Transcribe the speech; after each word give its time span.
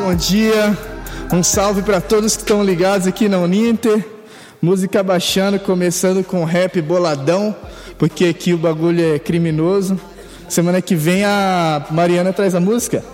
bom 0.00 0.14
dia. 0.14 0.76
Um 1.32 1.42
salve 1.42 1.82
para 1.82 2.00
todos 2.00 2.34
que 2.34 2.42
estão 2.42 2.64
ligados 2.64 3.06
aqui 3.06 3.28
na 3.28 3.38
Uninter. 3.38 4.04
Música 4.60 5.02
baixando, 5.02 5.58
começando 5.60 6.24
com 6.24 6.44
rap 6.44 6.80
boladão, 6.82 7.54
porque 7.98 8.26
aqui 8.26 8.52
o 8.52 8.58
bagulho 8.58 9.14
é 9.14 9.18
criminoso. 9.18 10.00
Semana 10.48 10.82
que 10.82 10.94
vem 10.94 11.24
a 11.24 11.86
Mariana 11.90 12.32
traz 12.32 12.54
a 12.54 12.60
música. 12.60 13.04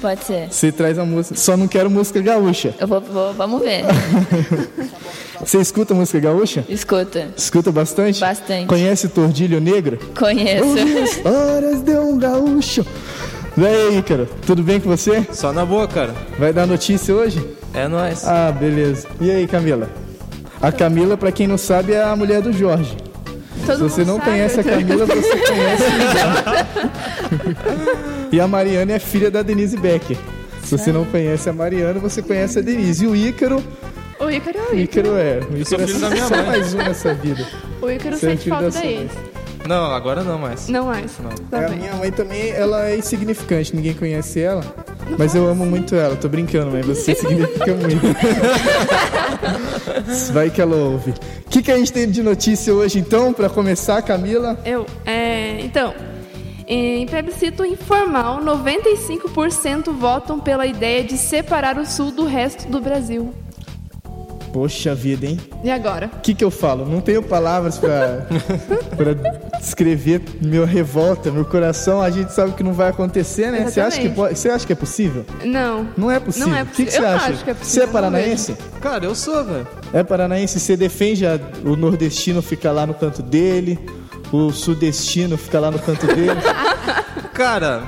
Pode 0.00 0.24
ser. 0.24 0.48
Você 0.50 0.70
traz 0.70 0.98
a 0.98 1.04
música. 1.04 1.34
Só 1.36 1.56
não 1.56 1.66
quero 1.66 1.90
música 1.90 2.20
gaúcha. 2.20 2.74
Eu 2.78 2.86
vou, 2.86 3.00
vou 3.00 3.32
vamos 3.32 3.62
ver. 3.62 3.84
Você 5.40 5.58
escuta 5.58 5.94
música 5.94 6.20
gaúcha? 6.20 6.64
Escuta. 6.68 7.28
Escuta 7.36 7.72
bastante? 7.72 8.20
Bastante. 8.20 8.66
Conhece 8.66 9.08
Tordilho 9.08 9.60
Negro? 9.60 9.98
Conheço. 10.16 11.26
Horas 11.26 11.82
de 11.82 11.96
um 11.98 12.18
gaúcho. 12.18 12.86
E 13.56 13.64
aí, 13.66 13.98
Ícaro, 13.98 14.28
tudo 14.46 14.62
bem 14.62 14.80
com 14.80 14.88
você? 14.88 15.24
Só 15.32 15.52
na 15.52 15.64
boa, 15.64 15.86
cara. 15.86 16.12
Vai 16.38 16.52
dar 16.52 16.66
notícia 16.66 17.14
hoje? 17.14 17.44
É 17.72 17.86
nóis. 17.86 18.24
Ah, 18.26 18.50
beleza. 18.50 19.06
E 19.20 19.30
aí, 19.30 19.46
Camila? 19.46 19.88
A 20.60 20.72
Camila, 20.72 21.16
pra 21.16 21.30
quem 21.30 21.46
não 21.46 21.56
sabe, 21.58 21.92
é 21.92 22.02
a 22.02 22.16
mulher 22.16 22.40
do 22.42 22.52
Jorge. 22.52 22.96
Todo 23.64 23.76
Se 23.76 23.82
você 23.82 24.04
não 24.04 24.16
sabe. 24.18 24.30
conhece 24.30 24.60
a 24.60 24.64
Camila, 24.64 25.06
você 25.06 25.36
conhece 25.46 25.84
o 25.84 26.00
Jorge. 27.38 27.56
E 28.32 28.40
a 28.40 28.48
Mariana 28.48 28.92
é 28.94 28.98
filha 28.98 29.30
da 29.30 29.42
Denise 29.42 29.76
Becker. 29.76 30.16
Se 30.64 30.76
você 30.76 30.90
não 30.92 31.04
conhece 31.04 31.48
a 31.48 31.52
Mariana, 31.52 32.00
você 32.00 32.22
conhece 32.22 32.58
a 32.58 32.62
Denise. 32.62 33.04
E 33.04 33.08
o 33.08 33.14
Ícaro, 33.14 33.62
O 34.18 34.30
Ícaro 34.30 34.58
é 34.58 34.62
o 34.62 34.74
o 34.74 34.78
Ícaro. 34.78 35.06
Ícaro 35.08 35.16
é. 35.16 35.38
O 35.38 35.64
sou 35.64 35.78
Ícaro 35.80 36.14
é 36.14 36.16
só 36.16 36.42
mais 36.44 36.74
um 36.74 36.78
nessa 36.78 37.14
vida. 37.14 37.46
O 37.80 37.88
Ícaro 37.90 38.14
é 38.16 38.18
sente 38.18 38.48
falta 38.48 38.70
da 38.70 38.84
ex. 38.84 39.10
Não, 39.66 39.86
agora 39.92 40.22
não 40.22 40.38
mais. 40.38 40.68
Não 40.68 40.86
mais. 40.86 41.12
Tá 41.50 41.62
É, 41.62 41.66
a 41.66 41.68
minha 41.70 41.94
mãe 41.94 42.12
também, 42.12 42.50
ela 42.50 42.88
é 42.88 42.98
insignificante, 42.98 43.74
ninguém 43.74 43.94
conhece 43.94 44.40
ela. 44.40 44.62
Mas 45.18 45.34
eu 45.34 45.48
amo 45.48 45.64
muito 45.64 45.94
ela, 45.94 46.16
tô 46.16 46.28
brincando, 46.28 46.70
mas 46.70 46.84
você 46.84 47.12
significa 47.16 47.74
muito. 47.74 48.04
Vai 50.32 50.50
que 50.50 50.60
ela 50.60 50.76
ouve. 50.76 51.12
O 51.46 51.50
que, 51.50 51.62
que 51.62 51.72
a 51.72 51.76
gente 51.76 51.92
tem 51.92 52.10
de 52.10 52.22
notícia 52.22 52.74
hoje 52.74 52.98
então, 52.98 53.32
pra 53.32 53.48
começar, 53.48 54.02
Camila? 54.02 54.58
Eu, 54.64 54.84
é, 55.06 55.60
então, 55.60 55.94
em 56.66 57.06
plebiscito 57.06 57.64
informal, 57.64 58.40
95% 58.42 59.92
votam 59.92 60.40
pela 60.40 60.66
ideia 60.66 61.04
de 61.04 61.16
separar 61.16 61.78
o 61.78 61.86
sul 61.86 62.10
do 62.10 62.24
resto 62.24 62.66
do 62.68 62.80
Brasil. 62.80 63.32
Poxa 64.52 64.94
vida, 64.94 65.26
hein? 65.26 65.38
E 65.64 65.70
agora? 65.70 66.06
O 66.06 66.20
que, 66.20 66.32
que 66.32 66.44
eu 66.44 66.50
falo? 66.50 66.86
Não 66.86 67.00
tenho 67.00 67.20
palavras 67.22 67.76
pra, 67.76 68.24
pra 69.64 69.68
descrever 69.68 70.20
meu 70.42 70.64
revolta, 70.66 71.30
meu 71.30 71.44
coração. 71.44 72.00
A 72.02 72.10
gente 72.10 72.32
sabe 72.32 72.52
que 72.52 72.62
não 72.62 72.72
vai 72.74 72.90
acontecer, 72.90 73.50
né? 73.50 73.66
Você 73.68 73.80
acha, 73.80 74.00
que 74.00 74.08
pode, 74.10 74.38
você 74.38 74.50
acha 74.50 74.66
que 74.66 74.72
é 74.72 74.76
possível? 74.76 75.24
Não. 75.44 75.88
Não 75.96 76.10
é 76.10 76.20
possível. 76.20 76.48
Não 76.48 76.56
é 76.56 76.62
O 76.62 76.66
que, 76.66 76.84
que 76.84 76.90
você 76.92 76.98
acha? 77.04 77.30
acho 77.32 77.44
que 77.44 77.50
é 77.50 77.54
você 77.54 77.60
possível, 77.60 77.82
é 77.82 77.86
não 77.86 77.92
paranaense? 77.92 78.56
Cara, 78.80 79.04
eu 79.04 79.14
sou, 79.14 79.42
velho. 79.44 79.66
É 79.92 80.02
paranaense, 80.02 80.60
você 80.60 80.76
defende 80.76 81.26
a- 81.26 81.40
o 81.64 81.74
nordestino 81.76 82.42
ficar 82.42 82.72
lá 82.72 82.86
no 82.86 82.94
canto 82.94 83.22
dele, 83.22 83.78
o 84.32 84.50
sudestino 84.52 85.36
ficar 85.38 85.60
lá 85.60 85.70
no 85.70 85.78
canto 85.78 86.06
dele. 86.06 86.30
Cara, 87.32 87.82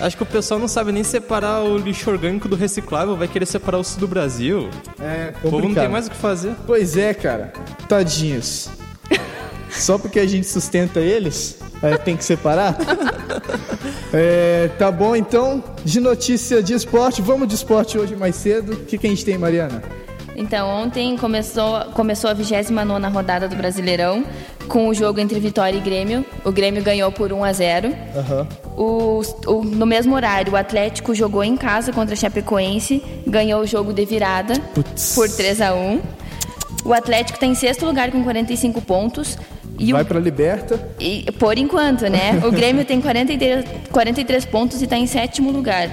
acho 0.00 0.16
que 0.16 0.22
o 0.22 0.26
pessoal 0.26 0.58
não 0.58 0.66
sabe 0.68 0.90
nem 0.92 1.04
separar 1.04 1.62
o 1.62 1.76
lixo 1.76 2.10
orgânico 2.10 2.48
do 2.48 2.56
reciclável, 2.56 3.16
vai 3.16 3.28
querer 3.28 3.46
separar 3.46 3.78
o 3.78 3.84
sul 3.84 4.00
do 4.00 4.08
Brasil. 4.08 4.68
É, 5.00 5.30
O 5.38 5.42
povo 5.42 5.44
não 5.56 5.60
complicado. 5.62 5.84
tem 5.84 5.92
mais 5.92 6.06
o 6.06 6.10
que 6.10 6.16
fazer. 6.16 6.54
Pois 6.66 6.96
é, 6.96 7.12
cara. 7.14 7.52
Tadinhos. 7.88 8.68
Só 9.70 9.98
porque 9.98 10.18
a 10.20 10.26
gente 10.26 10.46
sustenta 10.46 11.00
eles, 11.00 11.58
tem 12.04 12.16
que 12.16 12.24
separar? 12.24 12.76
É, 14.12 14.70
tá 14.78 14.90
bom, 14.90 15.14
então. 15.14 15.62
De 15.84 16.00
notícia 16.00 16.62
de 16.62 16.74
esporte, 16.74 17.20
vamos 17.22 17.48
de 17.48 17.54
esporte 17.54 17.98
hoje 17.98 18.16
mais 18.16 18.36
cedo. 18.36 18.72
O 18.72 18.76
que, 18.84 18.98
que 18.98 19.06
a 19.06 19.10
gente 19.10 19.24
tem, 19.24 19.36
Mariana? 19.38 19.82
Então, 20.36 20.68
ontem 20.68 21.16
começou, 21.16 21.80
começou 21.94 22.30
a 22.30 22.32
29 22.32 23.08
rodada 23.12 23.48
do 23.48 23.56
Brasileirão, 23.56 24.24
com 24.68 24.88
o 24.88 24.94
jogo 24.94 25.18
entre 25.18 25.40
Vitória 25.40 25.76
e 25.76 25.80
Grêmio. 25.80 26.24
O 26.44 26.52
Grêmio 26.52 26.80
ganhou 26.82 27.10
por 27.10 27.32
1 27.32 27.42
a 27.44 27.52
0 27.52 27.92
Aham. 28.16 28.46
O, 28.76 29.20
o- 29.46 29.64
no 29.64 29.84
mesmo 29.84 30.14
horário, 30.14 30.52
o 30.52 30.56
Atlético 30.56 31.12
jogou 31.12 31.42
em 31.42 31.56
casa 31.56 31.92
contra 31.92 32.14
a 32.14 32.16
Chapecoense, 32.16 33.02
ganhou 33.26 33.62
o 33.62 33.66
jogo 33.66 33.92
de 33.92 34.04
virada 34.04 34.54
Putz. 34.74 35.14
por 35.16 35.28
3 35.28 35.60
a 35.60 35.74
1 35.74 36.00
O 36.84 36.92
Atlético 36.92 37.36
está 37.36 37.46
em 37.46 37.54
sexto 37.54 37.84
lugar 37.84 38.10
com 38.10 38.22
45 38.22 38.80
pontos. 38.82 39.36
E 39.78 39.92
Vai 39.92 40.02
o, 40.02 40.06
pra 40.06 40.18
Liberta. 40.18 40.88
e, 40.98 41.30
por 41.38 41.56
enquanto, 41.56 42.02
né? 42.08 42.40
O 42.44 42.50
Grêmio 42.50 42.84
tem 42.84 43.00
43, 43.00 43.64
43 43.90 44.44
pontos 44.46 44.80
e 44.80 44.84
está 44.84 44.96
em 44.96 45.06
sétimo 45.06 45.50
lugar. 45.50 45.88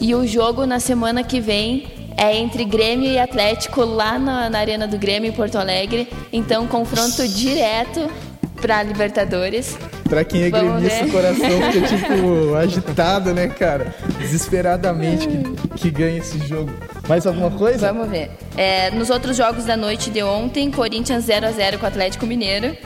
E 0.00 0.14
o 0.14 0.26
jogo 0.26 0.66
na 0.66 0.80
semana 0.80 1.22
que 1.22 1.40
vem 1.40 1.86
é 2.16 2.36
entre 2.36 2.64
Grêmio 2.64 3.10
e 3.10 3.18
Atlético 3.18 3.84
lá 3.84 4.18
na, 4.18 4.50
na 4.50 4.58
Arena 4.58 4.86
do 4.86 4.98
Grêmio 4.98 5.28
em 5.30 5.32
Porto 5.32 5.56
Alegre. 5.56 6.08
Então, 6.32 6.66
confronto 6.66 7.26
direto 7.26 8.10
para 8.60 8.82
Libertadores. 8.82 9.78
Pra 10.12 10.24
quem 10.24 10.42
é 10.42 10.50
Vamos 10.50 10.72
gremista, 10.82 11.04
ver. 11.04 11.08
o 11.08 11.10
coração 11.10 11.72
fica, 11.72 11.88
tipo, 11.96 12.54
agitado, 12.54 13.32
né, 13.32 13.48
cara? 13.48 13.94
Desesperadamente 14.18 15.26
que, 15.26 15.68
que 15.78 15.90
ganha 15.90 16.18
esse 16.18 16.38
jogo. 16.46 16.70
Mais 17.08 17.26
alguma 17.26 17.50
coisa? 17.50 17.90
Vamos 17.90 18.10
ver. 18.10 18.30
É, 18.54 18.90
nos 18.90 19.08
outros 19.08 19.34
jogos 19.34 19.64
da 19.64 19.74
noite 19.74 20.10
de 20.10 20.22
ontem, 20.22 20.70
Corinthians 20.70 21.24
0 21.24 21.46
a 21.46 21.50
0 21.50 21.78
com 21.78 21.86
o 21.86 21.88
Atlético 21.88 22.26
Mineiro. 22.26 22.76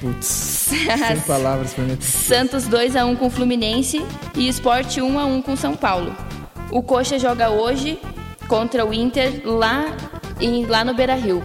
Putz, 0.00 0.26
sem 0.70 1.20
palavras 1.26 1.74
pra 1.74 1.82
mim. 1.82 1.98
Santos 2.00 2.68
2 2.68 2.94
a 2.94 3.04
1 3.04 3.16
com 3.16 3.26
o 3.26 3.30
Fluminense 3.30 4.06
e 4.36 4.46
Sport 4.46 4.98
1 4.98 5.18
a 5.18 5.24
1 5.26 5.42
com 5.42 5.56
São 5.56 5.74
Paulo. 5.74 6.14
O 6.70 6.84
Coxa 6.84 7.18
joga 7.18 7.50
hoje 7.50 7.98
contra 8.46 8.86
o 8.86 8.94
Inter 8.94 9.42
lá 9.44 9.86
em, 10.40 10.64
lá 10.66 10.84
no 10.84 10.94
Beira-Rio. 10.94 11.42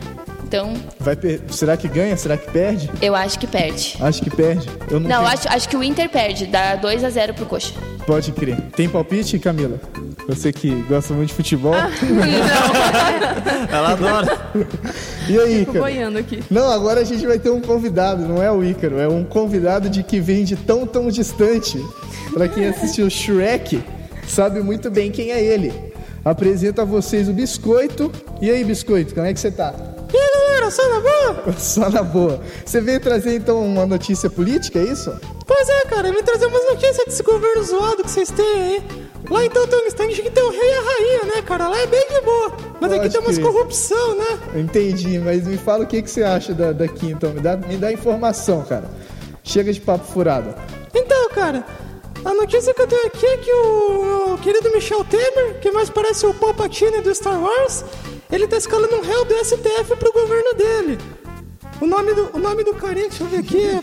Então, 0.51 0.73
Vai 1.00 1.16
per- 1.16 1.39
Será 1.50 1.78
que 1.78 1.88
ganha? 1.88 2.17
Será 2.17 2.35
que 2.35 2.51
perde? 2.51 2.91
eu 3.01 3.16
acho 3.16 3.39
que 3.39 3.47
perde. 3.47 3.95
Acho 4.01 4.22
que 4.22 4.29
perde. 4.29 4.67
Eu 4.89 5.00
não, 5.00 5.07
Não, 5.09 5.17
tenho- 5.19 5.28
acho, 5.31 5.47
acho 5.47 5.69
que 5.69 5.78
o 5.78 5.81
Inter 5.81 6.09
perde, 6.09 6.45
dá 6.45 6.75
2 6.75 7.06
a 7.06 7.09
0 7.09 7.34
pro 7.34 7.45
Coxa. 7.45 7.73
Pode 8.06 8.34
crer. 8.34 8.59
Tem 8.75 8.90
palpite, 8.90 9.40
Camila? 9.40 9.79
Você 10.28 10.51
que 10.51 10.69
gosta 10.90 11.13
muito 11.13 11.29
de 11.29 11.35
futebol. 11.35 11.73
Ah. 11.73 11.90
Ela 13.72 13.91
adora. 13.94 14.41
E 15.29 15.40
aí, 15.40 15.66
cara? 15.66 15.79
boiando 15.79 16.17
aqui. 16.17 16.44
Não, 16.51 16.69
agora 16.69 17.00
a 17.00 17.03
gente 17.06 17.25
vai 17.25 17.40
ter 17.40 17.50
um 17.50 17.61
convidado, 17.61 18.28
não 18.28 18.44
é 18.44 18.51
o 18.51 18.61
Ícaro, 18.61 19.00
é 19.00 19.07
um 19.07 19.23
convidado 19.23 19.90
de 19.90 20.03
que 20.03 20.19
vem 20.19 20.44
de 20.44 20.57
tão, 20.57 20.85
tão 20.85 21.07
distante. 21.09 21.81
Pra 22.34 22.50
quem 22.50 22.67
assistiu 22.67 23.09
Shrek, 23.09 23.81
sabe 24.28 24.61
muito 24.61 24.91
bem 24.91 25.11
quem 25.11 25.31
é 25.31 25.41
ele. 25.41 25.72
Apresento 26.25 26.81
a 26.81 26.85
vocês 26.85 27.29
o 27.29 27.34
Biscoito. 27.34 28.11
E 28.41 28.50
aí, 28.51 28.66
Biscoito, 28.66 29.13
como 29.16 29.25
é 29.25 29.34
que 29.34 29.40
você 29.40 29.50
tá? 29.50 29.73
E 30.61 30.69
galera, 30.69 30.72
só 30.72 30.89
na 30.89 30.99
boa? 30.99 31.53
Só 31.57 31.89
na 31.89 32.03
boa. 32.03 32.41
Você 32.63 32.81
veio 32.81 32.99
trazer 32.99 33.35
então 33.35 33.66
uma 33.66 33.85
notícia 33.85 34.29
política, 34.29 34.79
é 34.79 34.83
isso? 34.83 35.11
Pois 35.47 35.67
é, 35.67 35.81
cara, 35.85 36.09
eu 36.09 36.13
vim 36.13 36.23
trazer 36.23 36.45
umas 36.45 36.63
notícias 36.66 37.05
desse 37.05 37.23
governo 37.23 37.63
zoado 37.63 38.03
que 38.03 38.11
vocês 38.11 38.29
têm 38.29 38.45
aí. 38.45 38.83
Lá 39.29 39.45
em 39.45 39.49
Tantangstang 39.49 40.11
a 40.11 40.16
gente 40.16 40.29
tem 40.29 40.44
o 40.44 40.49
rei 40.49 40.59
e 40.59 40.73
a 40.73 40.81
rainha, 40.81 41.35
né, 41.35 41.41
cara? 41.41 41.67
Lá 41.67 41.79
é 41.79 41.88
bem 41.88 42.05
de 42.07 42.22
boa. 42.22 42.53
Mas 42.79 42.91
aqui 42.91 43.09
tem 43.09 43.22
umas 43.22 43.38
corrupção, 43.38 44.16
né? 44.16 44.39
Entendi, 44.55 45.19
mas 45.19 45.47
me 45.47 45.57
fala 45.57 45.83
o 45.83 45.88
que, 45.88 46.01
que 46.01 46.09
você 46.09 46.23
acha 46.23 46.53
da, 46.53 46.72
daqui 46.72 47.07
então. 47.07 47.31
Me 47.31 47.39
dá, 47.39 47.57
me 47.57 47.78
dá 47.78 47.91
informação, 47.91 48.63
cara. 48.63 48.85
Chega 49.43 49.72
de 49.72 49.81
papo 49.81 50.05
furado. 50.05 50.53
Então, 50.93 51.29
cara, 51.29 51.66
a 52.23 52.33
notícia 52.33 52.73
que 52.73 52.81
eu 52.81 52.88
tenho 52.88 53.07
aqui 53.07 53.25
é 53.25 53.38
que 53.38 53.51
o, 53.51 54.33
o 54.33 54.38
querido 54.38 54.72
Michel 54.72 55.03
Temer, 55.05 55.59
que 55.59 55.72
mais 55.72 55.89
parece 55.89 56.25
o 56.25 56.33
Palpatine 56.33 57.01
do 57.01 57.13
Star 57.13 57.41
Wars, 57.41 57.83
ele 58.31 58.47
tá 58.47 58.58
escalando 58.58 58.96
um 58.96 59.02
réu 59.02 59.25
do 59.25 59.34
STF 59.46 59.96
pro 59.97 60.12
governo 60.14 60.53
dele. 60.53 60.97
O 61.81 61.86
nome 61.88 62.14
do, 62.14 62.30
o 62.34 62.40
nome 62.40 62.64
do 62.64 62.74
carinha, 62.75 63.08
deixa 63.09 63.24
eu 63.24 63.28
ver 63.28 63.40
aqui, 63.40 63.62
é... 63.64 63.81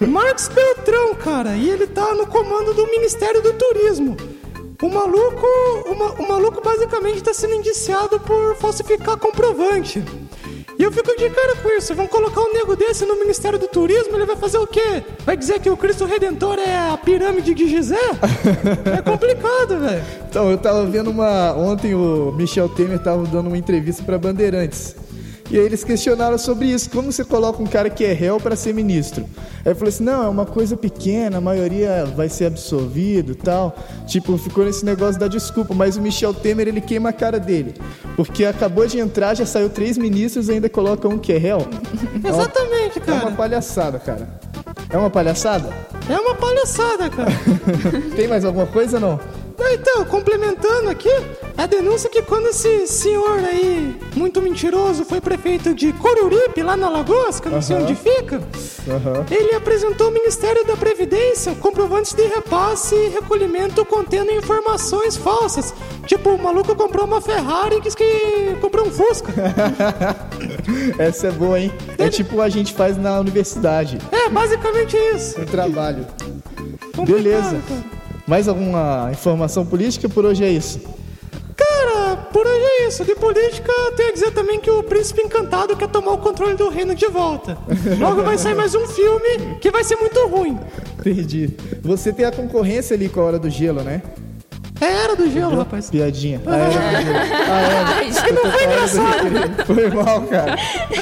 Marcos 0.06 0.48
Beltrão, 0.48 1.14
cara, 1.14 1.56
e 1.56 1.68
ele 1.70 1.86
tá 1.86 2.14
no 2.14 2.26
comando 2.26 2.72
do 2.74 2.86
Ministério 2.86 3.42
do 3.42 3.52
Turismo. 3.54 4.16
O 4.82 4.88
maluco, 4.88 5.46
o, 5.86 5.94
ma- 5.94 6.12
o 6.12 6.28
maluco 6.28 6.60
basicamente 6.62 7.22
tá 7.22 7.32
sendo 7.32 7.54
indiciado 7.54 8.20
por 8.20 8.54
falsificar 8.56 9.16
comprovante. 9.16 10.02
E 10.78 10.82
eu 10.82 10.92
fico 10.92 11.16
de 11.16 11.30
cara 11.30 11.56
com 11.56 11.68
isso. 11.70 11.94
Vão 11.94 12.06
colocar 12.06 12.40
um 12.40 12.52
nego 12.52 12.76
desse 12.76 13.04
no 13.06 13.18
Ministério 13.18 13.58
do 13.58 13.66
Turismo, 13.66 14.14
ele 14.14 14.26
vai 14.26 14.36
fazer 14.36 14.58
o 14.58 14.66
quê? 14.66 15.02
Vai 15.24 15.36
dizer 15.36 15.60
que 15.60 15.70
o 15.70 15.76
Cristo 15.76 16.04
Redentor 16.04 16.58
é 16.58 16.90
a 16.90 16.96
pirâmide 16.96 17.54
de 17.54 17.68
Gizé? 17.68 17.96
é 18.96 19.02
complicado, 19.02 19.80
velho. 19.80 20.04
Então, 20.28 20.50
eu 20.50 20.58
tava 20.58 20.84
vendo 20.86 21.10
uma. 21.10 21.54
Ontem 21.54 21.94
o 21.94 22.32
Michel 22.36 22.68
Temer 22.68 22.98
tava 22.98 23.24
dando 23.24 23.46
uma 23.46 23.58
entrevista 23.58 24.02
pra 24.02 24.18
Bandeirantes. 24.18 24.94
E 25.50 25.58
aí 25.58 25.64
eles 25.64 25.84
questionaram 25.84 26.36
sobre 26.38 26.66
isso. 26.66 26.90
Como 26.90 27.12
você 27.12 27.24
coloca 27.24 27.62
um 27.62 27.66
cara 27.66 27.88
que 27.88 28.04
é 28.04 28.12
réu 28.12 28.38
pra 28.40 28.56
ser 28.56 28.74
ministro? 28.74 29.24
Aí 29.64 29.72
eu 29.72 29.76
falei 29.76 29.90
assim: 29.90 30.04
não, 30.04 30.24
é 30.24 30.28
uma 30.28 30.44
coisa 30.46 30.76
pequena, 30.76 31.38
a 31.38 31.40
maioria 31.40 32.04
vai 32.16 32.28
ser 32.28 32.46
absolvido 32.46 33.32
e 33.32 33.34
tal. 33.36 33.76
Tipo, 34.06 34.36
ficou 34.36 34.64
nesse 34.64 34.84
negócio 34.84 35.20
da 35.20 35.28
desculpa. 35.28 35.72
Mas 35.74 35.96
o 35.96 36.00
Michel 36.02 36.34
Temer, 36.34 36.68
ele 36.68 36.80
queima 36.80 37.10
a 37.10 37.12
cara 37.12 37.38
dele. 37.38 37.74
Porque 38.16 38.44
acabou 38.44 38.86
de 38.86 38.98
entrar, 38.98 39.34
já 39.34 39.46
saiu 39.46 39.70
três 39.70 39.96
ministros 39.96 40.48
e 40.48 40.52
ainda 40.52 40.68
coloca 40.68 41.06
um 41.08 41.18
que 41.18 41.32
é 41.32 41.38
réu. 41.38 41.58
Exatamente, 42.24 42.98
É 43.06 43.12
uma 43.12 43.20
cara. 43.20 43.32
palhaçada, 43.32 43.98
cara. 43.98 44.28
É 44.90 44.96
uma 44.96 45.10
palhaçada? 45.10 45.68
É 46.08 46.18
uma 46.18 46.34
palhaçada, 46.34 47.10
cara. 47.10 47.32
Tem 48.14 48.28
mais 48.28 48.44
alguma 48.44 48.66
coisa 48.66 48.96
ou 48.96 49.00
não? 49.00 49.20
Ah, 49.68 49.72
então, 49.74 50.04
complementando 50.04 50.88
aqui, 50.88 51.10
a 51.58 51.66
denúncia 51.66 52.06
é 52.06 52.10
que 52.10 52.22
quando 52.22 52.46
esse 52.46 52.86
senhor 52.86 53.40
aí, 53.40 53.96
muito 54.14 54.40
mentiroso, 54.40 55.04
foi 55.04 55.20
prefeito 55.20 55.74
de 55.74 55.92
Coruripe, 55.94 56.62
lá 56.62 56.76
na 56.76 56.88
Lagoas, 56.88 57.40
que 57.40 57.48
eu 57.48 57.52
não 57.52 57.60
sei 57.60 57.74
onde 57.76 57.96
fica, 57.96 58.40
ele 59.28 59.56
apresentou 59.56 60.06
ao 60.06 60.12
Ministério 60.12 60.64
da 60.64 60.76
Previdência 60.76 61.52
comprovantes 61.56 62.12
de 62.12 62.22
repasse 62.22 62.94
e 62.94 63.08
recolhimento 63.08 63.84
contendo 63.84 64.30
informações 64.30 65.16
falsas. 65.16 65.74
Tipo, 66.06 66.30
o 66.30 66.38
maluco 66.40 66.76
comprou 66.76 67.04
uma 67.04 67.20
Ferrari 67.20 67.78
e 67.78 67.80
quis 67.80 67.96
que 67.96 68.56
comprou 68.60 68.86
um 68.86 68.90
Fusca. 68.92 69.32
Essa 70.96 71.26
é 71.26 71.30
boa, 71.32 71.58
hein? 71.58 71.72
É 71.98 72.08
tipo 72.08 72.40
a 72.40 72.48
gente 72.48 72.72
faz 72.72 72.96
na 72.96 73.18
universidade, 73.18 73.98
É, 74.12 74.28
basicamente 74.28 74.96
isso. 74.96 75.40
no 75.40 75.46
trabalho. 75.46 76.06
Complicado, 76.94 77.06
Beleza. 77.06 77.60
cara. 77.68 77.95
Mais 78.26 78.48
alguma 78.48 79.08
informação 79.12 79.64
política? 79.64 80.08
Por 80.08 80.24
hoje 80.24 80.44
é 80.44 80.50
isso. 80.50 80.80
Cara, 81.56 82.16
por 82.32 82.44
hoje 82.44 82.64
é 82.64 82.88
isso. 82.88 83.04
De 83.04 83.14
política, 83.14 83.72
tenho 83.96 84.08
a 84.10 84.12
dizer 84.12 84.32
também 84.32 84.60
que 84.60 84.70
o 84.70 84.82
Príncipe 84.82 85.22
Encantado 85.22 85.76
quer 85.76 85.88
tomar 85.88 86.12
o 86.12 86.18
controle 86.18 86.54
do 86.54 86.68
reino 86.68 86.94
de 86.94 87.06
volta. 87.06 87.56
Logo 87.98 88.22
vai 88.22 88.36
sair 88.36 88.54
mais 88.54 88.74
um 88.74 88.86
filme 88.88 89.56
que 89.60 89.70
vai 89.70 89.84
ser 89.84 89.96
muito 89.96 90.26
ruim. 90.26 90.58
Entendi. 90.98 91.50
Você 91.82 92.12
tem 92.12 92.26
a 92.26 92.32
concorrência 92.32 92.94
ali 92.94 93.08
com 93.08 93.20
a 93.20 93.24
Hora 93.24 93.38
do 93.38 93.48
Gelo, 93.48 93.82
né? 93.82 94.02
É 94.80 94.84
Era 94.84 95.16
do 95.16 95.30
Gelo, 95.30 95.56
rapaz. 95.56 95.88
Piadinha. 95.90 96.40
A 96.46 96.56
Era 96.56 96.68
do 96.68 97.02
Gelo. 97.02 97.18
A 97.18 97.60
Era. 97.60 97.88
Ai, 97.88 98.10
não 98.32 98.52
foi 98.52 98.64
engraçado. 98.64 99.66
Foi 99.66 99.90
mal, 99.90 100.22
cara. 100.22 100.56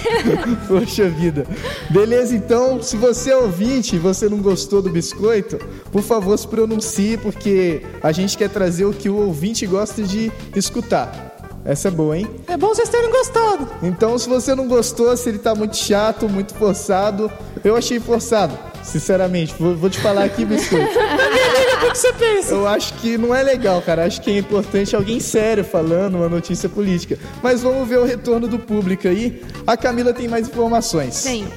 Poxa 0.69 1.09
vida. 1.09 1.47
Beleza, 1.91 2.35
então, 2.35 2.83
se 2.83 2.97
você 2.97 3.31
é 3.31 3.37
ouvinte 3.37 3.97
e 3.97 3.99
você 3.99 4.29
não 4.29 4.39
gostou 4.39 4.81
do 4.81 4.91
biscoito, 4.91 5.59
por 5.91 6.03
favor 6.03 6.37
se 6.39 6.47
pronuncie, 6.47 7.17
porque 7.19 7.83
a 8.03 8.13
gente 8.13 8.37
quer 8.39 8.49
trazer 8.49 8.85
o 8.85 8.93
que 8.93 9.09
o 9.09 9.17
ouvinte 9.17 9.67
gosta 9.67 10.03
de 10.03 10.31
escutar. 10.55 11.33
Essa 11.65 11.89
é 11.89 11.91
boa, 11.91 12.19
hein? 12.19 12.29
É 12.47 12.59
bom 12.59 12.69
vocês 12.69 12.91
terem 12.91 13.11
gostado. 13.11 13.67
Então, 13.83 14.19
se 14.19 14.29
você 14.29 14.55
não 14.55 14.69
gostou, 14.69 15.17
se 15.17 15.31
ele 15.31 15.39
tá 15.39 15.55
muito 15.55 15.77
chato, 15.77 16.29
muito 16.29 16.55
forçado, 16.55 17.33
eu 17.65 17.75
achei 17.75 17.99
forçado, 17.99 18.57
sinceramente. 18.83 19.55
Vou, 19.59 19.75
vou 19.75 19.89
te 19.89 19.99
falar 19.99 20.25
aqui, 20.25 20.45
biscoito. 20.45 20.93
O 21.85 21.93
que 21.93 21.99
você 21.99 22.13
pensa? 22.15 22.55
Eu 22.55 22.67
acho 22.67 22.95
que 22.95 23.19
não 23.19 23.35
é 23.35 23.43
legal, 23.43 23.81
cara. 23.83 24.07
Acho 24.07 24.21
que 24.21 24.31
é 24.31 24.39
importante 24.39 24.97
alguém 24.97 25.21
sério 25.21 25.63
falando 25.63 26.17
uma 26.17 26.29
notícia 26.29 26.69
política. 26.69 27.19
Mas 27.43 27.63
vamos 27.63 27.87
ver 27.89 27.99
o 27.99 28.05
retorno 28.05 28.49
do 28.49 28.59
público 28.59 29.07
aí. 29.07 29.43
A 29.67 29.77
Camila 29.77 30.13
tem 30.13 30.27
mais 30.27 30.49
informações. 30.49 31.23
Tenho. 31.23 31.49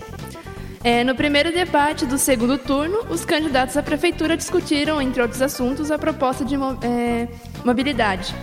É, 0.83 1.03
no 1.03 1.15
primeiro 1.15 1.51
debate 1.51 2.05
do 2.05 2.17
segundo 2.17 2.57
turno, 2.57 2.99
os 3.09 3.25
candidatos 3.25 3.75
à 3.75 3.83
prefeitura 3.83 4.37
discutiram, 4.37 5.01
entre 5.01 5.21
outros 5.21 5.41
assuntos, 5.41 5.91
a 5.91 5.97
proposta 5.97 6.45
de 6.45 6.55
é, 6.55 7.27
mobilidade. 7.65 8.35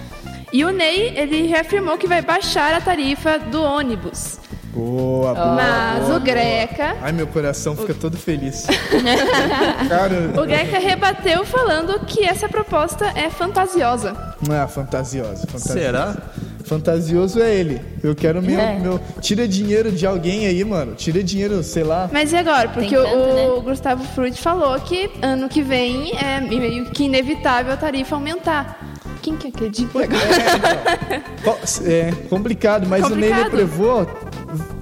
E 0.53 0.65
o 0.65 0.71
Ney, 0.71 1.13
ele 1.17 1.47
reafirmou 1.47 1.99
que 1.99 2.07
vai 2.07 2.23
baixar 2.23 2.75
a 2.75 2.81
tarifa 2.81 3.39
do 3.39 3.63
ônibus. 3.63 4.39
Boa, 4.75 5.33
boa. 5.35 5.55
Mas 5.55 6.11
o 6.11 6.19
Greca, 6.21 6.97
Ai, 7.01 7.13
meu 7.13 7.27
coração 7.29 7.77
fica 7.77 7.95
todo 7.95 8.17
feliz. 8.17 8.67
cara, 9.89 10.33
o 10.41 10.45
Greca 10.47 10.79
rebateu 10.79 11.45
falando 11.45 12.01
que 12.07 12.25
essa 12.25 12.49
proposta 12.49 13.07
é 13.15 13.31
fantasiosa. 13.31 14.15
não 14.47 14.55
é 14.55 14.67
fantasiosa, 14.67 15.47
fantasiosa. 15.47 15.73
Será? 15.73 16.17
Fantasioso 16.65 17.41
é 17.43 17.55
ele. 17.55 17.81
Eu 18.03 18.15
quero 18.15 18.41
meu, 18.43 18.59
É. 18.59 18.79
meu. 18.79 18.99
Tira 19.21 19.47
dinheiro 19.47 19.93
de 19.93 20.07
alguém 20.07 20.47
aí, 20.47 20.65
mano. 20.65 20.95
Tira 20.95 21.23
dinheiro, 21.23 21.63
sei 21.63 21.85
lá. 21.85 22.09
Mas 22.11 22.33
e 22.33 22.37
agora? 22.37 22.69
Porque 22.71 22.97
o, 22.97 23.03
tanto, 23.05 23.17
o 23.19 23.57
né? 23.57 23.63
Gustavo 23.65 24.03
Frutti 24.03 24.41
falou 24.41 24.81
que 24.81 25.11
ano 25.21 25.49
que 25.49 25.61
vem 25.63 26.17
é 26.17 26.41
meio 26.41 26.87
que 26.87 27.05
inevitável 27.05 27.73
a 27.73 27.77
tarifa 27.77 28.15
aumentar. 28.17 28.81
Quem 29.21 29.37
que 29.37 29.49
acredita 29.49 29.99
agora? 29.99 31.23
Co- 31.45 31.59
É 31.87 32.13
complicado, 32.29 32.87
mas 32.89 33.05
o 33.05 33.15
Ney 33.15 33.29
Complicado. 33.31 33.51
Prevô. 33.51 34.07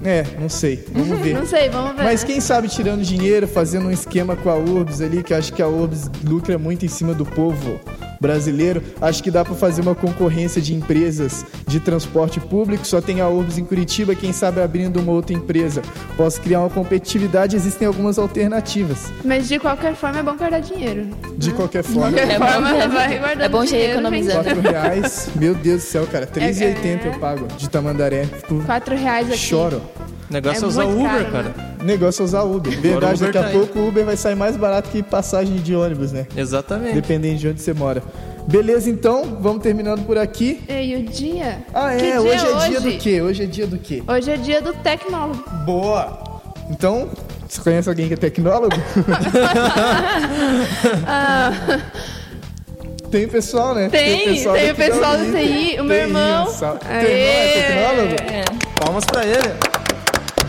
É, 0.03 0.23
não 0.39 0.49
sei. 0.49 0.83
Vamos 0.91 1.19
ver. 1.19 1.33
Não 1.43 1.45
sei, 1.45 1.69
vamos 1.69 1.95
ver. 1.95 2.03
Mas 2.03 2.23
quem 2.23 2.39
sabe 2.39 2.67
tirando 2.67 3.03
dinheiro, 3.03 3.47
fazendo 3.47 3.87
um 3.87 3.91
esquema 3.91 4.35
com 4.35 4.49
a 4.49 4.55
Urbs 4.55 5.01
ali, 5.01 5.23
que 5.23 5.33
eu 5.33 5.37
acho 5.37 5.53
que 5.53 5.61
a 5.61 5.67
Urbs 5.67 6.09
lucra 6.23 6.57
muito 6.57 6.85
em 6.85 6.89
cima 6.89 7.13
do 7.13 7.25
povo 7.25 7.79
brasileiro. 8.19 8.81
Acho 9.01 9.21
que 9.23 9.29
dá 9.31 9.43
pra 9.43 9.53
fazer 9.55 9.81
uma 9.81 9.95
concorrência 9.95 10.61
de 10.61 10.73
empresas 10.73 11.45
de 11.67 11.79
transporte 11.79 12.39
público. 12.39 12.85
Só 12.85 13.01
tem 13.01 13.21
a 13.21 13.27
Urbs 13.27 13.57
em 13.57 13.65
Curitiba, 13.65 14.15
quem 14.15 14.31
sabe 14.33 14.61
abrindo 14.61 14.99
uma 14.99 15.11
outra 15.11 15.33
empresa. 15.35 15.81
Posso 16.17 16.39
criar 16.41 16.59
uma 16.61 16.69
competitividade, 16.69 17.55
existem 17.55 17.87
algumas 17.87 18.17
alternativas. 18.17 19.11
Mas 19.23 19.47
de 19.47 19.59
qualquer 19.59 19.95
forma 19.95 20.19
é 20.19 20.23
bom 20.23 20.35
guardar 20.35 20.61
dinheiro. 20.61 21.07
De 21.37 21.51
qualquer 21.51 21.83
forma. 21.83 22.09
De 22.11 22.15
qualquer 22.17 22.33
É 22.35 22.39
bom, 22.39 22.45
forma, 22.47 22.71
né? 22.73 22.87
vai 22.87 23.19
guardando 23.19 23.41
É 23.43 23.49
bom 23.49 23.59
já 23.59 23.65
ir 23.65 23.69
dinheiro, 23.69 23.93
economizando. 23.93 24.43
gente. 24.43 24.53
4 24.61 24.71
reais, 24.71 25.29
meu 25.35 25.55
Deus 25.55 25.81
do 25.81 25.85
céu, 25.85 26.07
cara. 26.11 26.25
R$3,80 26.25 27.05
É, 27.05 27.07
eu 27.07 27.19
pago 27.19 27.47
de 27.57 27.69
Tamandaré. 27.69 28.23
Fico, 28.25 28.61
Quatro 28.63 28.95
reais 28.95 29.27
aqui. 29.27 29.37
choro. 29.37 29.81
O 30.33 30.41
negócio 30.41 30.63
é, 30.63 30.65
É 30.65 30.67
usar 30.67 30.85
Uber, 30.85 31.05
caro, 31.05 31.25
cara. 31.31 31.53
O 31.79 31.83
negócio 31.83 32.21
é 32.23 32.25
usar 32.25 32.41
Uber. 32.41 32.79
Verdade, 32.81 33.15
Uber 33.23 33.31
daqui 33.31 33.37
a 33.37 33.43
tá 33.43 33.49
pouco 33.55 33.77
o 33.79 33.87
Uber 33.87 34.03
vai 34.03 34.17
sair 34.17 34.33
mais 34.35 34.57
barato 34.57 34.89
que 34.89 35.03
passagem 35.03 35.57
de 35.57 35.75
ônibus, 35.75 36.11
né? 36.11 36.25
Exatamente. 36.35 36.95
Dependendo 36.95 37.37
de 37.37 37.47
onde 37.49 37.61
você 37.61 37.71
mora. 37.73 38.01
Beleza, 38.47 38.89
então, 38.89 39.37
vamos 39.39 39.61
terminando 39.61 40.03
por 40.07 40.17
aqui. 40.17 40.59
E 40.67 40.95
o 40.95 41.03
dia? 41.03 41.59
Ah, 41.71 41.95
Que 41.95 42.05
é, 42.05 42.11
dia 42.11 42.21
hoje 42.21 42.33
é 42.33 42.37
dia 42.37 42.57
hoje? 42.57 42.79
do 42.79 42.97
quê? 42.97 43.21
Hoje 43.21 43.43
é 43.43 43.45
dia 43.45 43.67
do 43.67 43.77
quê? 43.77 44.03
Hoje 44.07 44.31
é 44.31 44.37
dia 44.37 44.59
do 44.61 44.73
tecnólogo. 44.73 45.43
Boa! 45.65 46.41
Então, 46.71 47.09
você 47.47 47.61
conhece 47.61 47.87
alguém 47.87 48.07
que 48.07 48.15
é 48.15 48.17
tecnólogo? 48.17 48.75
Tem 53.11 53.27
pessoal, 53.27 53.75
né? 53.75 53.89
Tem, 53.89 54.23
tem 54.23 54.47
o 54.47 54.51
daqui 54.53 54.67
da 54.69 54.73
pessoal 54.73 55.17
do. 55.17 55.25
TI, 55.25 55.75
o 55.79 55.83
meu 55.83 55.87
Tem 55.95 55.97
irmão. 56.07 56.47
isso. 56.47 56.59
Teu 56.59 56.67
irmão 56.67 57.29
é 57.29 57.61
tecnólogo? 57.61 58.15
É. 58.23 58.43
Palmas 58.79 59.05
pra 59.05 59.23
ele. 59.23 59.72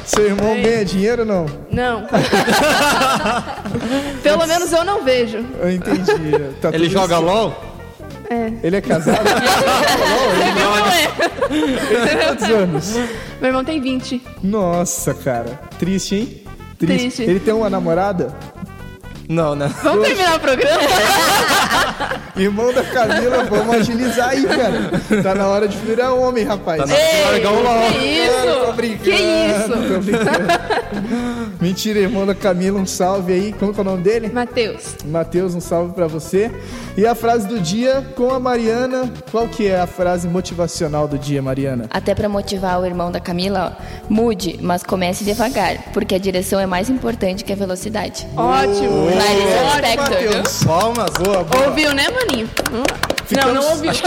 Seu 0.05 0.27
irmão 0.27 0.55
ganha 0.61 0.85
dinheiro 0.85 1.23
ou 1.23 1.27
não? 1.27 1.47
Não. 1.71 2.07
Pelo 4.23 4.47
menos 4.47 4.73
eu 4.73 4.85
não 4.85 5.03
vejo. 5.05 5.45
Eu 5.61 5.71
entendi. 5.73 6.13
Tá 6.61 6.69
Ele 6.69 6.85
tudo 6.89 6.93
joga 6.93 7.17
certo. 7.17 7.25
LOL? 7.25 7.65
Ele 8.63 8.77
é 8.77 8.81
casado? 8.81 9.19
Ele 11.51 12.09
tem 12.09 12.19
quantos 12.19 12.51
anos? 12.51 12.95
Meu 13.41 13.49
irmão 13.49 13.65
tem 13.65 13.81
20. 13.81 14.23
Nossa, 14.43 15.15
cara. 15.15 15.61
Triste, 15.79 16.15
hein? 16.17 16.43
Triste. 16.79 17.23
Ele 17.23 17.41
tem 17.41 17.55
uma 17.55 17.71
namorada? 17.71 18.35
Não, 19.29 19.55
né? 19.55 19.73
Vamos 19.83 20.07
terminar 20.07 20.37
o 20.37 20.41
programa? 20.41 20.83
Irmão 22.37 22.73
da 22.73 22.83
Camila, 22.83 23.45
vamos 23.45 23.75
agilizar 23.77 24.31
aí, 24.31 24.45
cara. 24.45 25.23
Tá 25.23 25.35
na 25.35 25.47
hora 25.47 25.69
de 25.69 25.77
virar 25.79 26.13
homem, 26.15 26.45
rapaz. 26.45 26.81
Tá 26.81 26.87
na 26.87 26.95
hora 26.95 27.05
de 27.39 27.45
largar 27.45 27.53
o 27.53 27.63
LOL. 27.63 27.93
Que 27.93 28.07
isso? 28.07 28.67
Tô 28.67 28.73
brincando, 28.73 29.05
Que 29.05 29.13
isso? 29.13 29.69
tô 29.95 30.01
brincando. 30.01 31.55
Mentira, 31.61 31.99
irmão 32.01 32.27
da 32.27 32.35
Camila, 32.35 32.79
um 32.81 32.87
salve 32.87 33.33
aí. 33.33 33.53
Como 33.53 33.73
que 33.73 33.79
é 33.79 33.83
o 33.83 33.85
nome 33.85 34.03
dele? 34.03 34.31
Matheus. 34.33 34.97
Matheus, 35.05 35.55
um 35.55 35.61
salve 35.61 35.93
pra 35.95 36.07
você. 36.09 36.51
E 36.97 37.07
a 37.07 37.15
frase 37.15 37.47
do 37.47 37.61
dia 37.61 38.05
com 38.17 38.31
a 38.35 38.41
Mariana. 38.41 39.13
Qual 39.31 39.47
que 39.49 39.69
é 39.69 39.81
a 39.81 39.87
frase 39.87 40.27
motivacional 40.29 41.07
do 41.07 41.17
dia, 41.17 41.41
Mariana? 41.41 41.87
Até 41.91 42.15
pra 42.15 42.29
motivar 42.29 42.81
o 42.81 42.85
irmão 42.87 43.13
da 43.13 43.21
Camila, 43.21 43.77
ó, 43.81 43.85
mude, 44.09 44.59
mas 44.61 44.83
comece 44.83 45.25
devagar, 45.25 45.79
porque 45.93 46.15
a 46.15 46.19
direção 46.19 46.59
é 46.61 46.67
mais 46.67 46.91
importante 46.91 47.45
que 47.45 47.53
a 47.53 47.57
velocidade. 47.57 48.27
Ótimo. 48.37 49.05
Larissa 49.07 49.79
Spector? 49.79 50.25
Matheus. 50.37 50.65
Palmas. 50.65 51.11
Boa, 51.13 51.45
boa. 51.45 51.67
Ouviu, 51.69 51.95
né, 51.95 52.07
maninho? 52.27 52.49
Ficamos- 53.27 53.55
Não, 53.55 53.63
não 53.63 53.71
ouviu. 53.71 53.91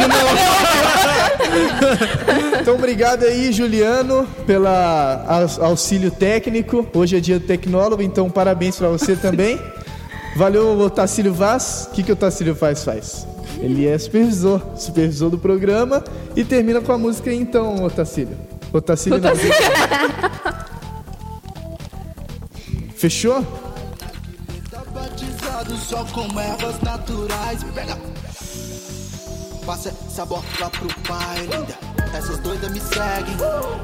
Então, 2.62 2.76
obrigado 2.76 3.24
aí, 3.24 3.52
Juliano, 3.54 4.28
pela 4.46 5.24
aus- 5.28 5.60
auxílio 5.60 6.12
técnico. 6.12 6.86
Hoje 6.94 7.16
é 7.18 7.20
dia 7.20 7.40
do 7.40 7.46
tecnólogo, 7.48 8.02
então 8.02 8.30
parabéns 8.30 8.76
pra 8.76 8.90
você 8.90 9.16
também. 9.16 9.60
Valeu, 10.36 10.78
Otacílio 10.80 11.34
Vaz. 11.34 11.88
O 11.90 11.94
que, 11.96 12.04
que 12.04 12.12
o 12.12 12.14
Otacílio 12.14 12.54
Vaz 12.54 12.84
faz? 12.84 13.26
Ele 13.60 13.88
é 13.88 13.98
supervisor, 13.98 14.62
supervisor 14.76 15.30
do 15.30 15.38
programa. 15.38 16.04
E 16.36 16.44
termina 16.44 16.82
com 16.82 16.92
a 16.92 16.98
música 16.98 17.30
aí, 17.32 17.38
então, 17.40 17.84
Otacílio. 17.84 18.38
Otacílio 18.74 19.20
não. 19.20 19.32
Fechou? 22.96 23.44
Tá 25.68 25.74
batizado 25.74 25.78
só 25.78 26.06
com 26.06 26.40
ervas 26.40 26.80
naturais. 26.82 27.64
Pega. 27.76 27.98
Passa 29.66 29.90
essa 29.90 30.26
bola 30.26 30.44
pro 30.72 30.88
pai, 31.04 31.40
linda. 31.42 31.78
Essas 32.14 32.40
doidas 32.40 32.72
me 32.72 32.80
seguem. 32.80 33.36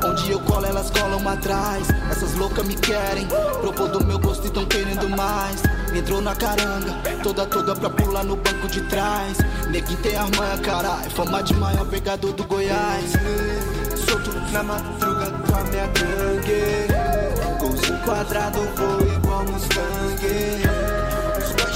Onde 0.04 0.32
eu 0.32 0.40
colo, 0.42 0.66
elas 0.66 0.90
colam 0.90 1.28
atrás. 1.28 1.88
Essas 2.10 2.34
loucas 2.36 2.66
me 2.66 2.76
querem. 2.76 3.28
Propor 3.60 3.90
do 3.90 4.04
meu 4.06 4.18
gosto 4.18 4.48
e 4.48 4.50
tão 4.50 4.66
querendo 4.66 5.10
mais. 5.10 5.62
Entrou 5.94 6.22
na 6.22 6.36
caranga, 6.36 6.94
toda 7.22 7.46
toda 7.46 7.76
pra 7.76 7.90
pular 7.90 8.24
no 8.24 8.38
banco 8.38 8.68
de 8.68 8.82
trás. 8.84 9.38
Neguinho 9.70 10.00
tem 10.00 10.16
armanha, 10.16 10.58
caralho. 10.60 11.12
Fama 11.12 11.44
de 11.44 11.54
maior 11.54 11.86
pegador 11.88 12.32
do 12.32 12.44
Goiás. 12.46 13.12
Solto 14.08 14.32
na 14.52 14.64
madruga 14.64 15.32
com 15.32 15.56
a 15.56 15.64
minha 15.66 15.88
gangue. 15.88 17.60
Golzinho 17.60 18.00
quadrado, 18.00 18.60
vou 18.76 19.02
igual 19.02 19.46
Mustang. 19.46 21.03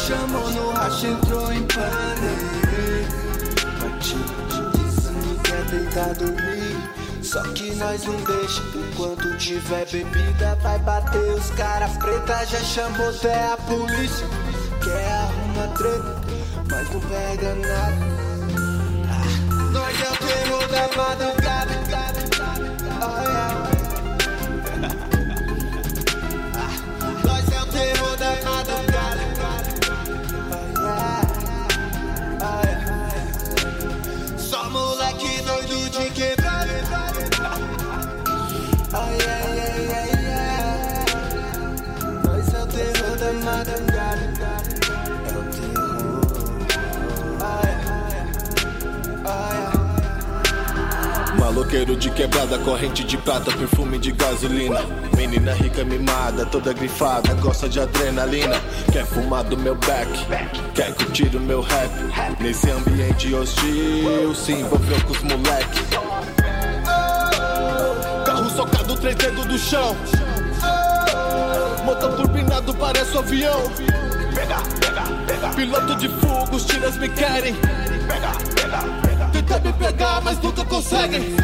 Chamou 0.07 0.49
no 0.51 0.71
racha, 0.71 1.05
entrou 1.05 1.51
em 1.51 1.63
pane. 1.63 2.33
Dizendo 3.99 5.35
que 5.35 5.51
quer 5.51 5.65
tentar 5.65 6.13
dormir. 6.13 6.77
Só 7.21 7.43
que 7.51 7.75
nós 7.75 8.05
não 8.05 8.15
deixa. 8.15 8.61
Enquanto 8.73 9.37
tiver 9.37 9.85
bebida, 9.91 10.57
vai 10.63 10.79
bater 10.79 11.33
os 11.33 11.49
caras 11.51 11.91
preta. 11.97 12.45
Já 12.45 12.59
chamou 12.59 13.09
até 13.09 13.51
a 13.51 13.57
polícia. 13.57 14.25
Quer 14.81 15.11
arrumar 15.11 15.73
treta, 15.75 16.21
mas 16.71 16.89
não 16.89 17.01
pega 17.01 17.55
nada. 17.55 17.97
Ah, 19.11 19.25
nós 19.73 19.97
o 19.99 20.17
terror 20.25 20.67
da 20.69 20.87
madrugada. 20.95 21.67
Oh, 22.99 23.21
yeah. 23.23 23.66
Maloqueiro 51.67 51.97
de 51.97 52.09
quebrada, 52.12 52.57
corrente 52.59 53.03
de 53.03 53.17
prata, 53.17 53.51
perfume 53.51 54.00
de 54.00 54.13
gasolina. 54.13 54.79
Menina 55.17 55.53
rica 55.53 55.83
mimada, 55.83 56.45
toda 56.45 56.71
grifada, 56.71 57.33
gosta 57.41 57.67
de 57.67 57.77
adrenalina. 57.77 58.55
Quer 58.89 59.05
fumar 59.05 59.43
do 59.43 59.57
meu 59.57 59.75
back, 59.75 60.09
quer 60.74 60.93
curtir 60.95 61.36
o 61.36 61.39
meu 61.41 61.59
rap. 61.59 61.91
Nesse 62.39 62.71
ambiente 62.71 63.33
hostil, 63.36 64.33
se 64.33 64.53
envolveu 64.53 65.01
com 65.01 65.12
os 65.12 65.21
moleque. 65.24 65.83
Carro 68.25 68.50
socado, 68.50 68.95
três 68.95 69.15
dedos 69.17 69.45
do 69.45 69.57
chão. 69.57 69.93
Motor 71.83 72.15
turbinado, 72.15 72.74
parece 72.75 73.13
um 73.13 73.19
avião. 73.19 73.62
Piloto 75.53 75.95
de 75.97 76.07
fuga, 76.07 76.55
os 76.55 76.65
tiras 76.65 76.95
me 76.97 77.09
querem. 77.09 77.53
Tenta 79.33 79.59
me 79.59 79.74
pegar, 79.74 80.21
mas 80.24 80.39
nunca 80.39 80.63
conseguem. 80.63 81.37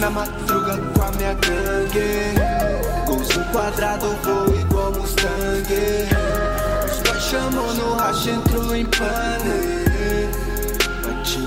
Na 0.00 0.08
madruga 0.08 0.78
com 0.78 1.02
a 1.02 1.12
minha 1.12 1.34
gangue. 1.34 2.34
Uso 3.06 3.44
quadrado, 3.52 4.16
vou 4.22 4.58
igual 4.58 4.92
Mustang. 4.92 5.68
Os 6.86 7.00
pais 7.06 7.22
chamam 7.24 7.74
no 7.74 7.94
racha, 7.96 8.30
entro 8.30 8.74
em 8.74 8.86
pane. 8.86 10.30
Bati, 11.04 11.46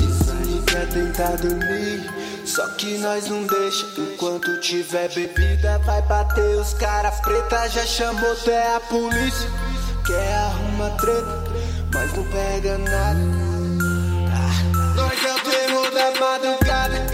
dizendo 0.00 0.64
que 0.64 0.72
quer 0.72 0.88
tentar 0.88 1.36
dormir. 1.36 2.10
Só 2.46 2.66
que 2.78 2.96
nós 2.96 3.28
não 3.28 3.46
deixa. 3.46 3.86
Enquanto 3.98 4.58
tiver 4.60 5.10
bebida, 5.10 5.78
vai 5.80 6.00
bater 6.00 6.56
os 6.56 6.72
caras 6.72 7.20
preta. 7.20 7.68
Já 7.68 7.84
chamou 7.84 8.32
até 8.32 8.76
a 8.76 8.80
polícia. 8.80 9.50
Quer 10.06 10.36
arrumar 10.36 10.96
treta, 10.96 11.44
mas 11.92 12.16
não 12.16 12.24
pega 12.24 12.78
nada. 12.78 13.20
Nós 14.96 15.24
é 15.24 15.34
o 15.34 15.40
terror 15.40 15.90
da 15.90 16.18
madrugada. 16.18 17.09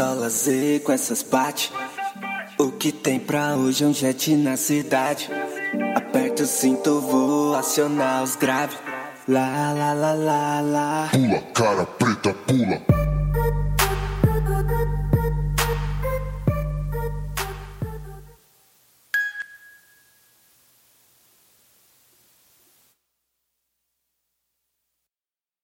Só 0.00 0.14
lazer 0.14 0.80
com 0.80 0.92
essas 0.92 1.22
partes. 1.22 1.70
O 2.58 2.70
que 2.70 2.90
tem 2.90 3.20
pra 3.20 3.54
hoje 3.54 3.84
é 3.84 3.86
um 3.86 3.92
jet 3.92 4.34
na 4.34 4.56
cidade. 4.56 5.28
Aperta 5.94 6.42
o 6.42 6.46
cinto, 6.46 7.02
vou 7.02 7.54
acionar 7.54 8.22
os 8.22 8.34
graves. 8.34 8.78
Lá, 9.28 9.74
lá, 9.74 9.92
lá, 9.92 10.12
lá, 10.14 10.60
lá. 10.62 11.08
Pula, 11.12 11.40
cara 11.52 11.84
preta, 11.84 12.32
pula. 12.32 12.99